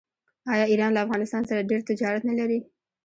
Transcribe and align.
آیا 0.53 0.65
ایران 0.71 0.91
له 0.93 1.03
افغانستان 1.05 1.43
سره 1.49 1.67
ډیر 1.69 1.81
تجارت 1.89 2.21
نلري؟ 2.29 2.59